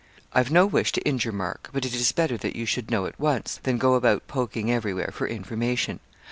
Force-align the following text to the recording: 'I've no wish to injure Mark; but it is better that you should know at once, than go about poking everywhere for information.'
'I've 0.33 0.49
no 0.49 0.65
wish 0.65 0.91
to 0.93 1.01
injure 1.07 1.31
Mark; 1.31 1.69
but 1.71 1.85
it 1.85 1.93
is 1.93 2.11
better 2.11 2.35
that 2.35 2.55
you 2.55 2.65
should 2.65 2.89
know 2.89 3.05
at 3.05 3.19
once, 3.19 3.59
than 3.61 3.77
go 3.77 3.93
about 3.93 4.27
poking 4.27 4.71
everywhere 4.71 5.11
for 5.13 5.27
information.' 5.27 5.99